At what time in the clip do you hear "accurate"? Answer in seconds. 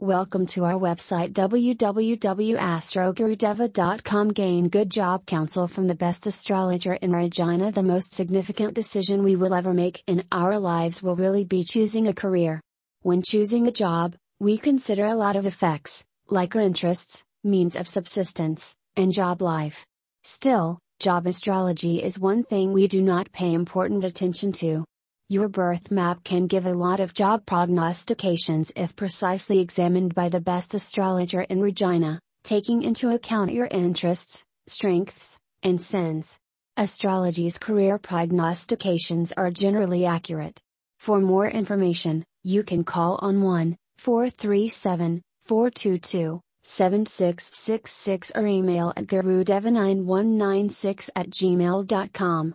40.06-40.60